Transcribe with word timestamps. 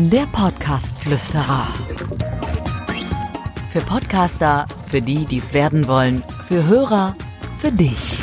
Der 0.00 0.26
Podcast-Flüsterer. 0.26 1.66
Für 3.72 3.80
Podcaster, 3.80 4.68
für 4.86 5.02
die, 5.02 5.24
die 5.24 5.38
es 5.38 5.52
werden 5.52 5.88
wollen, 5.88 6.22
für 6.44 6.64
Hörer, 6.64 7.16
für 7.58 7.72
dich. 7.72 8.22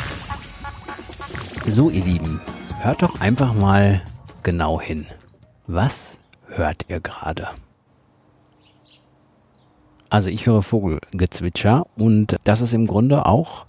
So, 1.66 1.90
ihr 1.90 2.02
Lieben, 2.02 2.40
hört 2.80 3.02
doch 3.02 3.20
einfach 3.20 3.52
mal 3.52 4.00
genau 4.42 4.80
hin. 4.80 5.06
Was 5.66 6.16
hört 6.48 6.86
ihr 6.88 7.00
gerade? 7.00 7.46
Also 10.08 10.30
ich 10.30 10.46
höre 10.46 10.62
Vogelgezwitscher 10.62 11.86
und 11.98 12.36
das 12.44 12.62
ist 12.62 12.72
im 12.72 12.86
Grunde 12.86 13.26
auch 13.26 13.66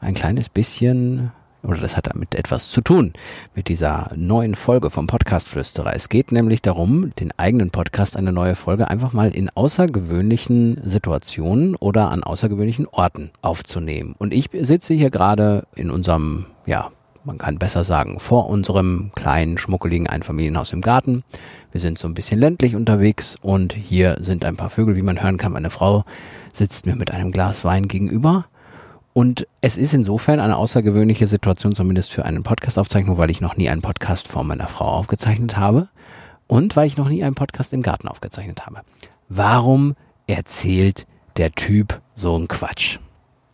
ein 0.00 0.14
kleines 0.14 0.48
bisschen 0.48 1.30
oder 1.62 1.80
das 1.80 1.96
hat 1.96 2.06
damit 2.06 2.34
etwas 2.34 2.70
zu 2.70 2.80
tun 2.80 3.12
mit 3.54 3.68
dieser 3.68 4.10
neuen 4.14 4.54
Folge 4.54 4.90
vom 4.90 5.06
Podcast 5.06 5.48
Flüsterer. 5.48 5.94
Es 5.94 6.08
geht 6.08 6.32
nämlich 6.32 6.62
darum, 6.62 7.12
den 7.18 7.32
eigenen 7.36 7.70
Podcast, 7.70 8.16
eine 8.16 8.32
neue 8.32 8.54
Folge, 8.54 8.88
einfach 8.88 9.12
mal 9.12 9.34
in 9.34 9.50
außergewöhnlichen 9.50 10.80
Situationen 10.84 11.74
oder 11.76 12.10
an 12.10 12.22
außergewöhnlichen 12.22 12.86
Orten 12.86 13.30
aufzunehmen. 13.40 14.14
Und 14.18 14.32
ich 14.32 14.50
sitze 14.60 14.94
hier 14.94 15.10
gerade 15.10 15.66
in 15.74 15.90
unserem, 15.90 16.46
ja, 16.66 16.90
man 17.24 17.38
kann 17.38 17.58
besser 17.58 17.84
sagen, 17.84 18.20
vor 18.20 18.48
unserem 18.48 19.10
kleinen, 19.14 19.58
schmuckeligen 19.58 20.06
Einfamilienhaus 20.06 20.72
im 20.72 20.80
Garten. 20.80 21.24
Wir 21.72 21.80
sind 21.80 21.98
so 21.98 22.08
ein 22.08 22.14
bisschen 22.14 22.40
ländlich 22.40 22.74
unterwegs 22.74 23.36
und 23.42 23.74
hier 23.74 24.16
sind 24.22 24.44
ein 24.44 24.56
paar 24.56 24.70
Vögel, 24.70 24.96
wie 24.96 25.02
man 25.02 25.22
hören 25.22 25.36
kann. 25.36 25.52
Meine 25.52 25.70
Frau 25.70 26.04
sitzt 26.52 26.86
mir 26.86 26.96
mit 26.96 27.10
einem 27.10 27.32
Glas 27.32 27.64
Wein 27.64 27.88
gegenüber 27.88 28.46
und 29.18 29.48
es 29.60 29.76
ist 29.76 29.94
insofern 29.94 30.38
eine 30.38 30.56
außergewöhnliche 30.56 31.26
Situation, 31.26 31.74
zumindest 31.74 32.12
für 32.12 32.24
eine 32.24 32.40
Podcast-Aufzeichnung, 32.40 33.18
weil 33.18 33.32
ich 33.32 33.40
noch 33.40 33.56
nie 33.56 33.68
einen 33.68 33.82
Podcast 33.82 34.28
vor 34.28 34.44
meiner 34.44 34.68
Frau 34.68 34.84
aufgezeichnet 34.84 35.56
habe 35.56 35.88
und 36.46 36.76
weil 36.76 36.86
ich 36.86 36.96
noch 36.96 37.08
nie 37.08 37.24
einen 37.24 37.34
Podcast 37.34 37.72
im 37.72 37.82
Garten 37.82 38.06
aufgezeichnet 38.06 38.64
habe. 38.64 38.82
Warum 39.28 39.96
erzählt 40.28 41.08
der 41.36 41.50
Typ 41.50 42.00
so 42.14 42.36
einen 42.36 42.46
Quatsch? 42.46 43.00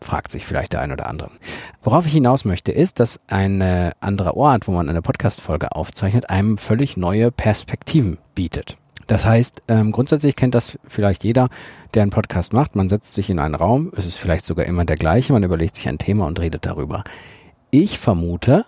Fragt 0.03 0.33
sich 0.33 0.45
vielleicht 0.45 0.75
der 0.75 0.83
ein 0.83 0.93
oder 0.93 1.09
andere. 1.09 1.31
Worauf 1.83 2.05
ich 2.05 2.13
hinaus 2.13 2.45
möchte, 2.45 2.71
ist, 2.71 3.01
dass 3.01 3.19
ein 3.29 3.63
anderer 4.01 4.37
Ort, 4.37 4.69
wo 4.69 4.73
man 4.73 4.91
eine 4.91 5.01
Podcast-Folge 5.01 5.75
aufzeichnet, 5.75 6.29
einem 6.29 6.59
völlig 6.59 6.99
neue 6.99 7.31
Perspektiven 7.31 8.19
bietet. 8.35 8.77
Das 9.07 9.25
heißt, 9.25 9.63
ähm, 9.69 9.93
grundsätzlich 9.93 10.37
kennt 10.37 10.55
das 10.55 10.79
vielleicht 10.87 11.25
jeder, 11.25 11.49
der 11.95 12.03
einen 12.03 12.11
Podcast 12.11 12.53
macht. 12.53 12.77
Man 12.77 12.89
setzt 12.89 13.15
sich 13.15 13.31
in 13.31 13.39
einen 13.39 13.55
Raum, 13.55 13.93
es 13.97 14.07
ist 14.07 14.19
vielleicht 14.19 14.47
sogar 14.47 14.67
immer 14.67 14.85
der 14.85 14.97
gleiche, 14.97 15.33
man 15.33 15.43
überlegt 15.43 15.77
sich 15.77 15.89
ein 15.89 15.99
Thema 15.99 16.27
und 16.27 16.41
redet 16.41 16.67
darüber. 16.67 17.05
Ich 17.71 17.99
vermute, 17.99 18.65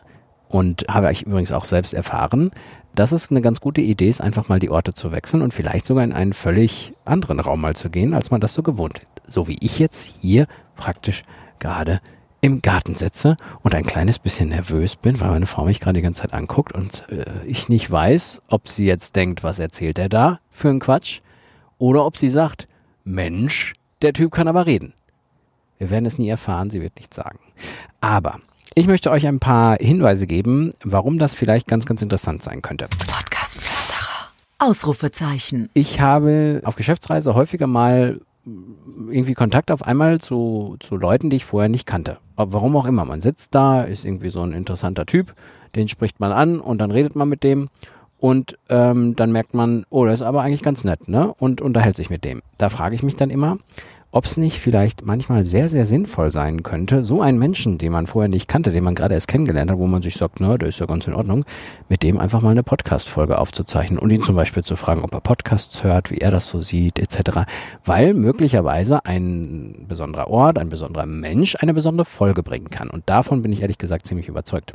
und 0.49 0.87
habe 0.89 1.11
ich 1.11 1.23
übrigens 1.23 1.53
auch 1.53 1.65
selbst 1.65 1.95
erfahren, 1.95 2.51
dass 2.95 3.13
es 3.13 3.31
eine 3.31 3.43
ganz 3.43 3.61
gute 3.61 3.81
Idee 3.81 4.09
ist, 4.09 4.21
einfach 4.21 4.49
mal 4.49 4.59
die 4.59 4.71
Orte 4.71 4.95
zu 4.95 5.13
wechseln 5.13 5.43
und 5.43 5.53
vielleicht 5.53 5.87
sogar 5.87 6.05
in 6.05 6.13
einen 6.13 6.33
völlig 6.33 6.95
anderen 7.05 7.41
Raum 7.41 7.61
mal 7.61 7.77
zu 7.77 7.91
gehen, 7.91 8.15
als 8.15 8.31
man 8.31 8.41
das 8.41 8.55
so 8.55 8.63
gewohnt 8.63 9.01
ist. 9.01 9.07
So 9.27 9.49
wie 9.49 9.59
ich 9.61 9.79
jetzt 9.79 10.13
hier 10.21 10.47
praktisch 10.77 11.23
gerade 11.59 12.01
im 12.41 12.63
Garten 12.63 12.95
sitze 12.95 13.37
und 13.63 13.75
ein 13.75 13.85
kleines 13.85 14.19
bisschen 14.19 14.51
nervös 14.51 14.97
bin, 14.97 15.21
weil 15.21 15.31
meine 15.31 15.47
Frau 15.47 15.65
mich 15.65 15.81
gerade 15.81 15.99
die 15.99 16.03
ganze 16.03 16.23
Zeit 16.23 16.35
anguckt 16.35 16.73
und 16.73 17.05
äh, 17.11 17.45
ich 17.47 17.69
nicht 17.69 17.91
weiß, 17.91 18.43
ob 18.49 18.69
sie 18.69 18.87
jetzt 18.87 19.17
denkt, 19.17 19.43
was 19.43 19.59
erzählt 19.59 19.99
er 19.99 20.09
da 20.09 20.41
für 20.51 20.69
einen 20.69 20.81
Quatsch, 20.81 21.21
oder 21.79 22.05
ob 22.05 22.17
sie 22.17 22.29
sagt, 22.29 22.69
Mensch, 23.05 23.75
der 24.03 24.13
Typ 24.13 24.33
kann 24.33 24.49
aber 24.49 24.67
reden. 24.67 24.93
Wir 25.79 25.91
werden 25.91 26.07
es 26.07 26.19
nie 26.19 26.29
erfahren, 26.29 26.71
sie 26.71 26.81
wird 26.81 26.97
nichts 26.97 27.17
sagen. 27.17 27.39
Aber 28.01 28.41
ich 28.75 28.87
möchte 28.87 29.11
euch 29.11 29.27
ein 29.27 29.41
paar 29.41 29.77
Hinweise 29.77 30.27
geben, 30.27 30.73
warum 30.83 31.19
das 31.19 31.35
vielleicht 31.35 31.67
ganz, 31.67 31.87
ganz 31.87 32.03
interessant 32.03 32.43
sein 32.43 32.63
könnte. 32.63 32.89
Podcast 33.07 33.61
Flüsterer. 33.61 34.31
Ausrufezeichen. 34.59 35.69
Ich 35.75 36.01
habe 36.01 36.63
auf 36.65 36.77
Geschäftsreise 36.77 37.35
häufiger 37.35 37.67
mal 37.67 38.21
irgendwie 38.47 39.35
Kontakt 39.35 39.71
auf 39.71 39.83
einmal 39.83 40.21
zu, 40.21 40.77
zu 40.81 40.97
Leuten, 40.97 41.31
die 41.31 41.37
ich 41.37 41.45
vorher 41.45 41.69
nicht 41.69 41.87
kannte. 41.87 42.19
Aber 42.37 42.53
warum 42.53 42.77
auch 42.77 42.87
immer. 42.87 43.05
Man 43.05 43.21
sitzt 43.21 43.55
da, 43.55 43.83
ist 43.83 44.05
irgendwie 44.05 44.31
so 44.31 44.43
ein 44.43 44.53
interessanter 44.53 45.05
Typ, 45.07 45.33
den 45.75 45.89
spricht 45.89 46.21
man 46.21 46.33
an 46.33 46.61
und 46.61 46.79
dann 46.79 46.91
redet 46.91 47.17
man 47.17 47.29
mit 47.29 47.43
dem 47.43 47.69
und 48.19 48.59
ähm, 48.69 49.17
dann 49.17 49.33
merkt 49.33 49.53
man, 49.53 49.85
oh, 49.91 50.07
das 50.07 50.21
ist 50.21 50.27
aber 50.27 50.43
eigentlich 50.43 50.63
ganz 50.63 50.85
nett, 50.85 51.09
ne? 51.09 51.35
Und 51.39 51.61
unterhält 51.61 51.97
sich 51.97 52.09
mit 52.09 52.25
dem. 52.25 52.43
Da 52.57 52.69
frage 52.69 52.95
ich 52.95 53.03
mich 53.03 53.17
dann 53.17 53.31
immer, 53.31 53.59
ob 54.17 54.25
es 54.25 54.39
nicht 54.39 54.59
vielleicht 54.61 55.05
manchmal 55.05 55.45
sehr, 55.45 55.69
sehr 55.69 55.85
sinnvoll 55.85 56.33
sein 56.33 56.63
könnte, 56.63 57.05
so 57.05 57.21
einen 57.21 57.39
Menschen, 57.39 57.77
den 57.77 57.93
man 57.93 58.07
vorher 58.07 58.31
nicht 58.31 58.49
kannte, 58.49 58.73
den 58.73 58.83
man 58.83 58.95
gerade 58.95 59.13
erst 59.13 59.29
kennengelernt 59.29 59.71
hat, 59.71 59.77
wo 59.77 59.87
man 59.87 60.01
sich 60.01 60.15
sagt, 60.15 60.41
na, 60.41 60.57
der 60.57 60.71
ist 60.71 60.79
ja 60.79 60.87
ganz 60.87 61.07
in 61.07 61.13
Ordnung, 61.13 61.45
mit 61.91 62.03
dem 62.03 62.19
einfach 62.19 62.41
mal 62.41 62.49
eine 62.49 62.63
Podcast-Folge 62.63 63.37
aufzuzeichnen 63.37 63.99
und 63.99 64.11
ihn 64.11 64.23
zum 64.23 64.35
Beispiel 64.35 64.65
zu 64.65 64.75
fragen, 64.75 65.05
ob 65.05 65.13
er 65.13 65.21
Podcasts 65.21 65.85
hört, 65.85 66.11
wie 66.11 66.17
er 66.17 66.31
das 66.31 66.49
so 66.49 66.63
sieht, 66.63 66.99
etc. 66.99 67.41
Weil 67.85 68.15
möglicherweise 68.15 69.05
ein 69.05 69.85
besonderer 69.87 70.29
Ort, 70.29 70.59
ein 70.59 70.71
besonderer 70.71 71.05
Mensch 71.05 71.55
eine 71.57 71.75
besondere 71.75 72.07
Folge 72.07 72.43
bringen 72.43 72.71
kann. 72.71 72.89
Und 72.89 73.11
davon 73.11 73.43
bin 73.43 73.53
ich 73.53 73.61
ehrlich 73.61 73.77
gesagt 73.77 74.07
ziemlich 74.07 74.29
überzeugt. 74.29 74.73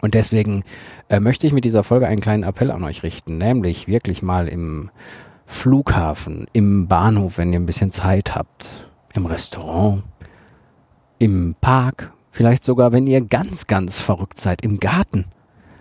Und 0.00 0.14
deswegen 0.14 0.64
äh, 1.10 1.20
möchte 1.20 1.46
ich 1.46 1.52
mit 1.52 1.66
dieser 1.66 1.84
Folge 1.84 2.06
einen 2.06 2.22
kleinen 2.22 2.44
Appell 2.44 2.70
an 2.70 2.84
euch 2.84 3.02
richten, 3.02 3.36
nämlich 3.36 3.88
wirklich 3.88 4.22
mal 4.22 4.48
im 4.48 4.88
Flughafen, 5.50 6.46
im 6.52 6.86
Bahnhof, 6.86 7.38
wenn 7.38 7.52
ihr 7.52 7.58
ein 7.58 7.66
bisschen 7.66 7.90
Zeit 7.90 8.36
habt, 8.36 8.68
im 9.14 9.26
Restaurant, 9.26 10.04
im 11.18 11.56
Park, 11.60 12.12
vielleicht 12.30 12.64
sogar, 12.64 12.92
wenn 12.92 13.08
ihr 13.08 13.22
ganz, 13.22 13.66
ganz 13.66 13.98
verrückt 13.98 14.40
seid, 14.40 14.62
im 14.62 14.78
Garten, 14.78 15.24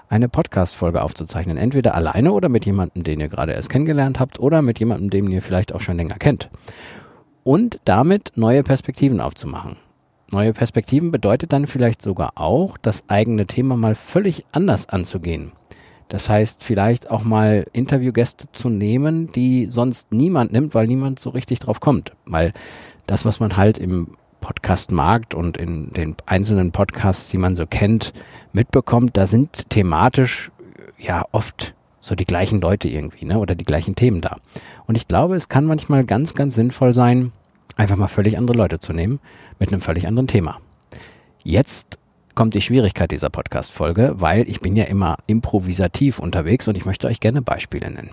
eine 0.10 0.30
Podcast-Folge 0.30 1.04
aufzuzeichnen. 1.04 1.58
Entweder 1.58 1.94
alleine 1.94 2.32
oder 2.32 2.50
mit 2.50 2.66
jemandem, 2.66 3.04
den 3.04 3.20
ihr 3.20 3.28
gerade 3.28 3.52
erst 3.52 3.70
kennengelernt 3.70 4.20
habt 4.20 4.40
oder 4.40 4.64
mit 4.64 4.80
jemandem, 4.80 5.12
den 5.12 5.30
ihr 5.30 5.44
vielleicht 5.44 5.76
auch 5.76 5.82
schon 5.82 5.98
länger 5.98 6.16
kennt. 6.16 6.50
Und 7.44 7.80
damit 7.86 8.32
neue 8.36 8.64
Perspektiven 8.64 9.22
aufzumachen. 9.22 9.76
Neue 10.32 10.54
Perspektiven 10.54 11.12
bedeutet 11.12 11.54
dann 11.54 11.68
vielleicht 11.68 12.02
sogar 12.02 12.32
auch, 12.36 12.78
das 12.78 13.10
eigene 13.10 13.46
Thema 13.46 13.76
mal 13.76 13.96
völlig 13.96 14.46
anders 14.54 14.90
anzugehen. 14.90 15.52
Das 16.10 16.30
heißt, 16.30 16.64
vielleicht 16.64 17.12
auch 17.12 17.24
mal 17.24 17.68
Interviewgäste 17.74 18.48
zu 18.54 18.70
nehmen, 18.70 19.32
die 19.32 19.66
sonst 19.66 20.12
niemand 20.12 20.54
nimmt, 20.54 20.74
weil 20.74 20.88
niemand 20.88 21.20
so 21.20 21.30
richtig 21.32 21.60
drauf 21.60 21.80
kommt. 21.80 22.14
Weil 22.26 22.54
das, 23.06 23.26
was 23.26 23.40
man 23.40 23.58
halt 23.58 23.78
im 23.78 24.12
Podcastmarkt 24.40 25.34
und 25.34 25.58
in 25.58 25.92
den 25.92 26.16
einzelnen 26.26 26.72
Podcasts, 26.72 27.30
die 27.30 27.38
man 27.38 27.56
so 27.56 27.66
kennt, 27.66 28.14
mitbekommt, 28.54 29.18
da 29.18 29.28
sind 29.28 29.70
thematisch 29.70 30.52
ja 30.98 31.26
oft 31.32 31.74
so 32.00 32.16
die 32.16 32.26
gleichen 32.26 32.62
Leute 32.62 32.88
irgendwie, 32.88 33.26
ne, 33.26 33.40
oder 33.40 33.56
die 33.56 33.66
gleichen 33.66 33.96
Themen 33.96 34.22
da. 34.22 34.38
Und 34.86 34.96
ich 34.96 35.08
glaube, 35.08 35.36
es 35.36 35.50
kann 35.50 35.66
manchmal 35.66 36.06
ganz, 36.06 36.34
ganz 36.34 36.56
sinnvoll 36.56 36.94
sein, 36.94 37.34
einfach 37.76 37.98
mal 37.98 38.08
völlig 38.08 38.38
andere 38.38 38.58
Leute 38.58 38.80
zu 38.80 38.94
nehmen 38.94 39.20
mit 39.60 39.72
einem 39.72 39.82
völlig 39.82 40.08
anderen 40.08 40.28
Thema. 40.28 40.60
Jetzt 41.44 42.00
kommt 42.38 42.54
die 42.54 42.62
Schwierigkeit 42.62 43.10
dieser 43.10 43.32
Podcast-Folge, 43.32 44.14
weil 44.18 44.48
ich 44.48 44.62
bin 44.62 44.76
ja 44.76 44.84
immer 44.84 45.18
improvisativ 45.26 46.20
unterwegs 46.20 46.68
und 46.68 46.78
ich 46.78 46.86
möchte 46.86 47.08
euch 47.08 47.20
gerne 47.20 47.42
Beispiele 47.42 47.90
nennen. 47.90 48.12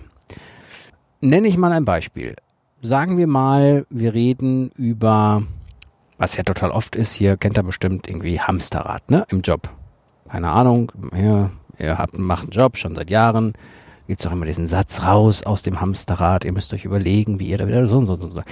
Nenne 1.21 1.47
ich 1.47 1.59
mal 1.59 1.73
ein 1.73 1.85
Beispiel. 1.85 2.35
Sagen 2.81 3.19
wir 3.19 3.27
mal, 3.27 3.85
wir 3.91 4.15
reden 4.15 4.71
über, 4.77 5.43
was 6.17 6.39
ja 6.39 6.43
total 6.43 6.71
oft 6.71 6.97
ist, 6.97 7.13
hier 7.13 7.37
kennt 7.37 7.59
ihr 7.59 7.65
bestimmt 7.65 8.09
irgendwie 8.09 8.41
Hamsterrad, 8.41 9.11
ne, 9.11 9.27
im 9.29 9.43
Job. 9.43 9.69
Keine 10.31 10.49
Ahnung, 10.49 10.91
hier, 11.15 11.51
ihr 11.79 11.99
habt, 11.99 12.17
macht 12.17 12.45
einen 12.45 12.53
Job 12.53 12.79
schon 12.79 12.95
seit 12.95 13.11
Jahren, 13.11 13.53
gibt 14.07 14.23
es 14.23 14.27
auch 14.27 14.33
immer 14.33 14.47
diesen 14.47 14.67
Satz 14.67 15.05
raus 15.05 15.43
aus 15.43 15.63
dem 15.63 15.83
Hamsterrad, 15.83 16.47
ihr 16.47 16.53
müsst 16.53 16.73
euch 16.73 16.87
überlegen, 16.87 17.41
wie 17.41 17.49
ihr 17.49 17.59
da 17.59 17.69
wieder 17.69 17.87
so 17.87 17.99
und 17.99 18.07
so 18.07 18.15
und 18.15 18.23
so. 18.23 18.43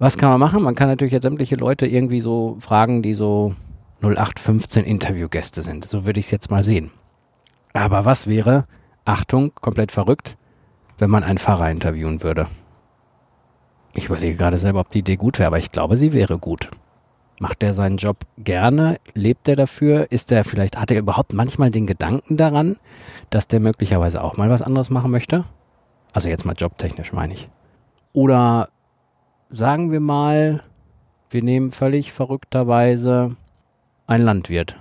Was 0.00 0.18
kann 0.18 0.30
man 0.30 0.40
machen? 0.40 0.64
Man 0.64 0.74
kann 0.74 0.88
natürlich 0.88 1.12
jetzt 1.12 1.22
sämtliche 1.22 1.54
Leute 1.54 1.86
irgendwie 1.86 2.20
so 2.20 2.56
fragen, 2.58 3.00
die 3.00 3.14
so 3.14 3.54
0815 4.02 4.84
Interviewgäste 4.84 5.62
sind. 5.62 5.86
So 5.86 6.06
würde 6.06 6.20
ich 6.20 6.26
es 6.26 6.32
jetzt 6.32 6.50
mal 6.50 6.64
sehen. 6.64 6.90
Aber 7.72 8.04
was 8.04 8.26
wäre, 8.26 8.66
Achtung, 9.04 9.52
komplett 9.54 9.92
verrückt, 9.92 10.36
wenn 10.98 11.10
man 11.10 11.24
einen 11.24 11.38
Fahrer 11.38 11.70
interviewen 11.70 12.22
würde? 12.22 12.46
Ich 13.94 14.06
überlege 14.06 14.36
gerade 14.36 14.58
selber, 14.58 14.80
ob 14.80 14.90
die 14.90 15.00
Idee 15.00 15.16
gut 15.16 15.38
wäre, 15.38 15.48
aber 15.48 15.58
ich 15.58 15.72
glaube, 15.72 15.96
sie 15.96 16.12
wäre 16.12 16.38
gut. 16.38 16.70
Macht 17.40 17.62
er 17.62 17.74
seinen 17.74 17.96
Job 17.96 18.18
gerne? 18.38 18.98
Lebt 19.14 19.48
er 19.48 19.56
dafür? 19.56 20.10
Ist 20.12 20.30
er 20.30 20.44
vielleicht, 20.44 20.78
hat 20.78 20.90
er 20.90 20.98
überhaupt 20.98 21.32
manchmal 21.32 21.70
den 21.70 21.86
Gedanken 21.86 22.36
daran, 22.36 22.76
dass 23.30 23.48
der 23.48 23.60
möglicherweise 23.60 24.22
auch 24.22 24.36
mal 24.36 24.50
was 24.50 24.62
anderes 24.62 24.90
machen 24.90 25.10
möchte? 25.10 25.44
Also 26.12 26.28
jetzt 26.28 26.44
mal 26.44 26.54
jobtechnisch 26.56 27.12
meine 27.12 27.34
ich. 27.34 27.48
Oder 28.12 28.68
sagen 29.50 29.90
wir 29.90 30.00
mal, 30.00 30.62
wir 31.30 31.42
nehmen 31.42 31.72
völlig 31.72 32.12
verrückterweise 32.12 33.36
ein 34.06 34.22
Landwirt, 34.22 34.76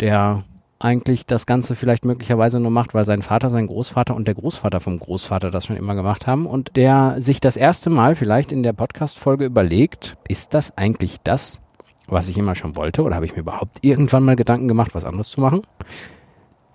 der 0.00 0.44
eigentlich 0.78 1.24
das 1.24 1.46
Ganze 1.46 1.74
vielleicht 1.74 2.04
möglicherweise 2.04 2.60
nur 2.60 2.70
macht, 2.70 2.94
weil 2.94 3.04
sein 3.04 3.22
Vater, 3.22 3.48
sein 3.48 3.66
Großvater 3.66 4.14
und 4.14 4.26
der 4.26 4.34
Großvater 4.34 4.80
vom 4.80 4.98
Großvater 4.98 5.50
das 5.50 5.66
schon 5.66 5.76
immer 5.76 5.94
gemacht 5.94 6.26
haben 6.26 6.46
und 6.46 6.76
der 6.76 7.16
sich 7.18 7.40
das 7.40 7.56
erste 7.56 7.88
Mal 7.88 8.14
vielleicht 8.14 8.52
in 8.52 8.62
der 8.62 8.74
Podcast-Folge 8.74 9.46
überlegt, 9.46 10.16
ist 10.28 10.52
das 10.52 10.76
eigentlich 10.76 11.16
das, 11.24 11.60
was 12.06 12.28
ich 12.28 12.36
immer 12.36 12.54
schon 12.54 12.76
wollte 12.76 13.02
oder 13.02 13.14
habe 13.14 13.26
ich 13.26 13.34
mir 13.34 13.40
überhaupt 13.40 13.78
irgendwann 13.80 14.24
mal 14.24 14.36
Gedanken 14.36 14.68
gemacht, 14.68 14.94
was 14.94 15.04
anderes 15.04 15.30
zu 15.30 15.40
machen? 15.40 15.62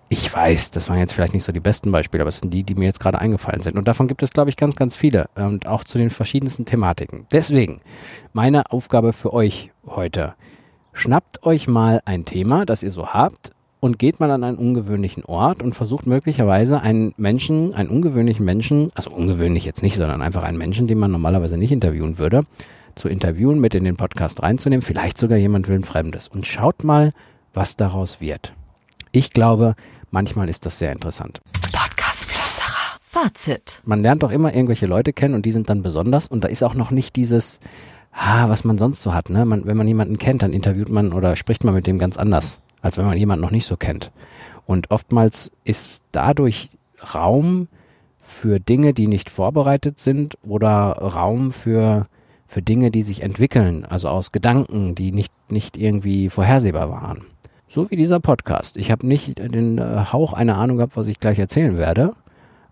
Ich 0.10 0.34
weiß, 0.34 0.72
das 0.72 0.90
waren 0.90 1.00
jetzt 1.00 1.14
vielleicht 1.14 1.34
nicht 1.34 1.46
so 1.46 1.54
die 1.54 1.62
besten 1.62 1.92
Beispiele, 1.92 2.24
aber 2.24 2.30
es 2.30 2.40
sind 2.40 2.54
die, 2.54 2.64
die 2.64 2.76
mir 2.76 2.84
jetzt 2.86 3.00
gerade 3.00 3.20
eingefallen 3.20 3.62
sind. 3.62 3.78
Und 3.78 3.88
davon 3.88 4.10
gibt 4.10 4.24
es, 4.24 4.32
glaube 4.32 4.50
ich, 4.50 4.58
ganz, 4.58 4.76
ganz 4.76 4.94
viele 4.94 5.30
und 5.36 5.68
auch 5.68 5.86
zu 5.86 5.98
den 5.98 6.10
verschiedensten 6.10 6.66
Thematiken. 6.66 7.28
Deswegen 7.32 7.80
meine 8.34 8.72
Aufgabe 8.72 9.14
für 9.14 9.32
euch 9.32 9.72
heute. 9.86 10.34
Schnappt 10.94 11.44
euch 11.44 11.68
mal 11.68 12.02
ein 12.06 12.26
Thema, 12.26 12.66
das 12.66 12.84
ihr 12.84 12.92
so 12.92 13.08
habt 13.08 13.52
und 13.80 13.98
geht 13.98 14.20
mal 14.20 14.30
an 14.32 14.44
einen 14.44 14.58
ungewöhnlichen 14.58 15.26
Ort 15.26 15.64
und 15.64 15.74
versucht 15.74 16.06
möglicherweise 16.06 16.82
einen 16.82 17.14
Menschen, 17.18 17.74
einen 17.74 17.90
ungewöhnlichen 17.90 18.46
Menschen, 18.46 18.92
also 18.94 19.10
ungewöhnlich 19.10 19.66
jetzt 19.66 19.84
nicht, 19.84 19.96
sondern 19.96 20.22
einfach 20.22 20.44
einen 20.44 20.58
Menschen, 20.58 20.88
den 20.88 21.00
man 21.00 21.12
normalerweise 21.12 21.58
nicht 21.58 21.72
interviewen 21.72 22.18
würde, 22.18 22.44
zu 22.96 23.08
interviewen, 23.08 23.60
mit 23.60 23.74
in 23.74 23.84
den 23.84 23.98
Podcast 23.98 24.44
reinzunehmen, 24.44 24.82
vielleicht 24.82 25.18
sogar 25.18 25.38
jemand 25.38 25.68
Fremdes 25.86 26.28
und 26.28 26.46
schaut 26.46 26.84
mal, 26.84 27.12
was 27.54 27.76
daraus 27.76 28.22
wird. 28.22 28.54
Ich 29.14 29.32
glaube, 29.32 29.76
Manchmal 30.14 30.50
ist 30.50 30.66
das 30.66 30.78
sehr 30.78 30.92
interessant. 30.92 31.40
Podcast-Flüsterer. 31.72 32.98
Fazit. 33.02 33.82
Man 33.86 34.02
lernt 34.02 34.24
doch 34.24 34.32
immer 34.32 34.54
irgendwelche 34.54 34.86
Leute 34.86 35.14
kennen 35.14 35.36
und 35.36 35.46
die 35.46 35.54
sind 35.54 35.70
dann 35.70 35.84
besonders 35.84 36.28
und 36.28 36.44
da 36.44 36.50
ist 36.50 36.64
auch 36.64 36.74
noch 36.74 36.92
nicht 36.92 37.16
dieses, 37.16 37.62
ah, 38.12 38.50
was 38.50 38.64
man 38.64 38.78
sonst 38.78 39.02
so 39.02 39.14
hat. 39.14 39.30
Ne? 39.30 39.46
Man, 39.46 39.66
wenn 39.66 39.78
man 39.78 39.88
jemanden 39.88 40.18
kennt, 40.18 40.44
dann 40.44 40.54
interviewt 40.54 40.90
man 40.90 41.14
oder 41.14 41.36
spricht 41.36 41.64
man 41.64 41.74
mit 41.74 41.88
dem 41.88 42.00
ganz 42.00 42.18
anders, 42.18 42.60
als 42.82 42.98
wenn 42.98 43.06
man 43.06 43.18
jemanden 43.18 43.42
noch 43.42 43.52
nicht 43.52 43.66
so 43.66 43.78
kennt. 43.78 44.12
Und 44.66 44.92
oftmals 44.92 45.52
ist 45.64 46.04
dadurch 46.12 46.70
Raum 47.14 47.68
für 48.20 48.60
Dinge, 48.60 48.94
die 48.94 49.08
nicht 49.08 49.30
vorbereitet 49.30 50.00
sind 50.00 50.38
oder 50.44 50.92
Raum 50.94 51.52
für, 51.52 52.08
für 52.48 52.62
Dinge, 52.62 52.92
die 52.92 53.02
sich 53.02 53.24
entwickeln, 53.24 53.84
also 53.86 54.10
aus 54.10 54.32
Gedanken, 54.32 54.96
die 54.96 55.12
nicht, 55.12 55.34
nicht 55.52 55.76
irgendwie 55.76 56.30
vorhersehbar 56.30 56.90
waren. 56.90 57.26
So 57.68 57.90
wie 57.90 57.96
dieser 57.96 58.20
Podcast. 58.20 58.78
Ich 58.78 58.92
habe 58.92 59.08
nicht 59.08 59.40
den 59.40 59.78
äh, 59.78 60.06
Hauch 60.12 60.34
einer 60.34 60.58
Ahnung 60.58 60.78
gehabt, 60.78 60.98
was 60.98 61.08
ich 61.08 61.20
gleich 61.20 61.40
erzählen 61.40 61.78
werde, 61.78 62.14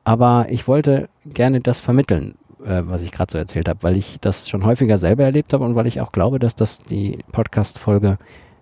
aber 0.04 0.48
ich 0.50 0.68
wollte 0.68 1.10
gerne 1.26 1.62
das 1.62 1.80
vermitteln, 1.80 2.36
äh, 2.64 2.82
was 2.86 3.02
ich 3.02 3.12
gerade 3.12 3.32
so 3.32 3.38
erzählt 3.38 3.70
habe, 3.70 3.84
weil 3.84 3.98
ich 3.98 4.20
das 4.20 4.50
schon 4.50 4.66
häufiger 4.66 4.98
selber 4.98 5.24
erlebt 5.24 5.54
habe 5.54 5.66
und 5.66 5.76
weil 5.76 5.88
ich 5.88 6.02
auch 6.02 6.12
glaube, 6.12 6.40
dass 6.40 6.56
das 6.56 6.80
die 6.80 7.20
Podcast-Folge 7.32 8.18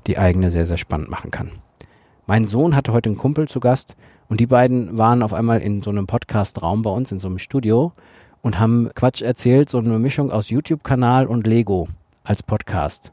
die 0.07 0.17
eigene 0.17 0.51
sehr, 0.51 0.65
sehr 0.65 0.77
spannend 0.77 1.09
machen 1.09 1.31
kann. 1.31 1.51
Mein 2.25 2.45
Sohn 2.45 2.75
hatte 2.75 2.94
heute 2.94 3.09
einen 3.09 3.17
Kumpel 3.17 3.47
zu 3.47 3.59
Gast 3.59 3.95
und 4.29 4.39
die 4.39 4.47
beiden 4.47 4.97
waren 4.97 5.23
auf 5.23 5.33
einmal 5.33 5.61
in 5.61 5.81
so 5.81 5.89
einem 5.89 6.07
Podcast-Raum 6.07 6.81
bei 6.81 6.89
uns 6.89 7.11
in 7.11 7.19
so 7.19 7.27
einem 7.27 7.39
Studio 7.39 7.94
und 8.41 8.59
haben 8.59 8.89
Quatsch 8.95 9.21
erzählt, 9.21 9.69
so 9.69 9.77
eine 9.77 9.99
Mischung 9.99 10.31
aus 10.31 10.49
YouTube-Kanal 10.49 11.27
und 11.27 11.47
Lego 11.47 11.88
als 12.23 12.44
Podcast 12.44 13.11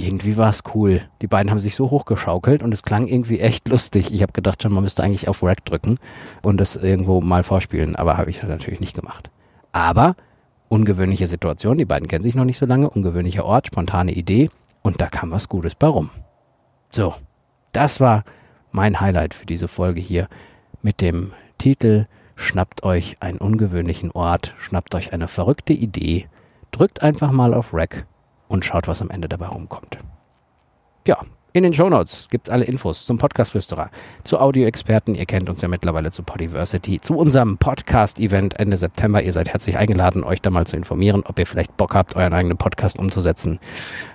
irgendwie 0.00 0.36
war 0.36 0.50
es 0.50 0.62
cool. 0.74 1.02
Die 1.22 1.26
beiden 1.26 1.50
haben 1.50 1.60
sich 1.60 1.74
so 1.74 1.90
hochgeschaukelt 1.90 2.62
und 2.62 2.72
es 2.72 2.82
klang 2.82 3.06
irgendwie 3.06 3.40
echt 3.40 3.68
lustig. 3.68 4.12
Ich 4.12 4.22
habe 4.22 4.32
gedacht 4.32 4.62
schon, 4.62 4.72
man 4.72 4.84
müsste 4.84 5.02
eigentlich 5.02 5.28
auf 5.28 5.42
Rack 5.42 5.64
drücken 5.64 5.98
und 6.42 6.58
das 6.58 6.76
irgendwo 6.76 7.20
mal 7.20 7.42
vorspielen, 7.42 7.96
aber 7.96 8.16
habe 8.16 8.30
ich 8.30 8.42
natürlich 8.42 8.80
nicht 8.80 8.94
gemacht. 8.94 9.30
Aber 9.72 10.16
ungewöhnliche 10.68 11.28
Situation, 11.28 11.78
die 11.78 11.84
beiden 11.84 12.08
kennen 12.08 12.22
sich 12.22 12.34
noch 12.34 12.44
nicht 12.44 12.58
so 12.58 12.66
lange, 12.66 12.88
ungewöhnlicher 12.90 13.44
Ort, 13.44 13.68
spontane 13.68 14.12
Idee 14.12 14.50
und 14.82 15.00
da 15.00 15.06
kam 15.06 15.30
was 15.30 15.48
Gutes 15.48 15.74
bei 15.74 15.86
rum. 15.86 16.10
So, 16.90 17.14
das 17.72 18.00
war 18.00 18.24
mein 18.72 19.00
Highlight 19.00 19.34
für 19.34 19.46
diese 19.46 19.68
Folge 19.68 20.00
hier 20.00 20.28
mit 20.82 21.00
dem 21.00 21.32
Titel 21.58 22.06
Schnappt 22.36 22.84
euch 22.84 23.16
einen 23.20 23.36
ungewöhnlichen 23.36 24.12
Ort, 24.12 24.54
schnappt 24.58 24.94
euch 24.94 25.12
eine 25.12 25.28
verrückte 25.28 25.74
Idee, 25.74 26.26
drückt 26.70 27.02
einfach 27.02 27.32
mal 27.32 27.52
auf 27.52 27.74
Rack 27.74 28.06
und 28.48 28.64
schaut, 28.64 28.88
was 28.88 29.02
am 29.02 29.10
Ende 29.10 29.28
dabei 29.28 29.48
rumkommt. 29.48 29.98
Ja, 31.06 31.20
in 31.52 31.64
den 31.64 31.74
Shownotes 31.74 32.28
gibt 32.30 32.48
es 32.48 32.52
alle 32.52 32.64
Infos 32.64 33.06
zum 33.06 33.18
Podcast-Flüsterer, 33.18 33.90
zu 34.24 34.38
Audioexperten. 34.38 35.14
Ihr 35.14 35.26
kennt 35.26 35.48
uns 35.48 35.60
ja 35.60 35.68
mittlerweile 35.68 36.10
zu 36.10 36.22
Podiversity, 36.22 37.00
zu 37.00 37.16
unserem 37.16 37.58
Podcast-Event 37.58 38.58
Ende 38.58 38.76
September. 38.76 39.22
Ihr 39.22 39.32
seid 39.32 39.48
herzlich 39.48 39.76
eingeladen, 39.76 40.22
euch 40.22 40.40
da 40.40 40.50
mal 40.50 40.66
zu 40.66 40.76
informieren, 40.76 41.22
ob 41.26 41.38
ihr 41.38 41.46
vielleicht 41.46 41.76
Bock 41.76 41.94
habt, 41.94 42.16
euren 42.16 42.32
eigenen 42.32 42.56
Podcast 42.56 42.98
umzusetzen. 42.98 43.58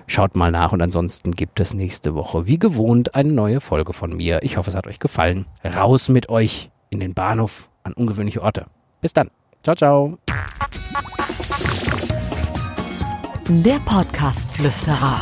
Schaut 0.08 0.36
mal 0.36 0.52
nach 0.52 0.72
und 0.72 0.82
ansonsten 0.82 1.32
gibt 1.32 1.60
es 1.60 1.74
nächste 1.74 2.16
Woche 2.16 2.48
wie 2.48 2.60
gewohnt 2.60 3.16
eine 3.16 3.32
neue 3.32 3.60
Folge 3.60 3.94
von 3.94 4.16
mir. 4.16 4.44
Ich 4.44 4.58
hoffe, 4.58 4.70
es 4.70 4.76
hat 4.76 4.88
euch 4.88 5.00
gefallen. 5.00 5.46
Raus 5.64 6.10
mit 6.10 6.30
euch 6.30 6.70
in 6.90 7.00
den 7.00 7.14
Bahnhof 7.14 7.70
an 7.84 7.94
ungewöhnliche 7.94 8.42
Orte. 8.42 8.66
Bis 9.02 9.14
dann. 9.14 9.30
Ciao, 9.64 9.76
ciao. 9.76 10.18
Der 13.48 13.80
Podcast-Flüsterer. 13.86 15.22